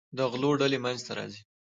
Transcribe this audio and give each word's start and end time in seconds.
د 0.17 0.19
غلو 0.31 0.51
ډلې 0.61 0.77
منځته 0.83 1.11
راځي. 1.17 1.41